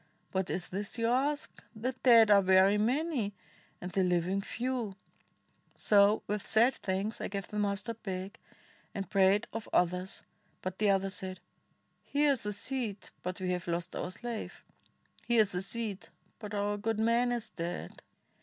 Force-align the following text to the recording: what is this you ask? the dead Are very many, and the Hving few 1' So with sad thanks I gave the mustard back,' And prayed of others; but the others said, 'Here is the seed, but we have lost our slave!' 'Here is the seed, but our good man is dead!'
what 0.31 0.49
is 0.49 0.69
this 0.69 0.97
you 0.97 1.05
ask? 1.05 1.61
the 1.75 1.91
dead 2.01 2.31
Are 2.31 2.41
very 2.41 2.79
many, 2.79 3.35
and 3.79 3.91
the 3.91 4.01
Hving 4.01 4.43
few 4.43 4.81
1' 4.83 4.95
So 5.75 6.23
with 6.25 6.47
sad 6.47 6.73
thanks 6.73 7.21
I 7.21 7.27
gave 7.27 7.47
the 7.49 7.59
mustard 7.59 8.01
back,' 8.01 8.39
And 8.95 9.07
prayed 9.11 9.45
of 9.53 9.69
others; 9.71 10.23
but 10.63 10.79
the 10.79 10.89
others 10.89 11.13
said, 11.13 11.39
'Here 12.01 12.31
is 12.31 12.41
the 12.41 12.51
seed, 12.53 13.11
but 13.21 13.39
we 13.39 13.51
have 13.51 13.67
lost 13.67 13.95
our 13.95 14.09
slave!' 14.09 14.63
'Here 15.27 15.41
is 15.41 15.51
the 15.51 15.61
seed, 15.61 16.09
but 16.39 16.55
our 16.55 16.77
good 16.77 16.97
man 16.97 17.31
is 17.31 17.49
dead!' 17.49 18.01